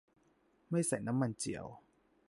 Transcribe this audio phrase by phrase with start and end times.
[0.69, 1.65] ไม่ใส่น้ำมันเจียว